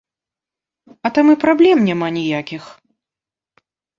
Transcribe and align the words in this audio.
А 1.09 1.11
там 1.17 1.25
і 1.33 1.35
праблем 1.43 1.83
няма 1.91 2.07
ніякіх. 2.17 2.63